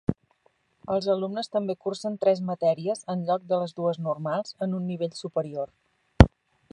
[0.93, 5.15] Els alumnes també cursen tres matèries, en lloc de les dues normals, en un nivell
[5.23, 5.77] superior.